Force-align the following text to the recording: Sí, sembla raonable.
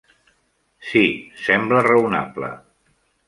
Sí, 0.91 1.03
sembla 1.49 1.83
raonable. 1.91 2.53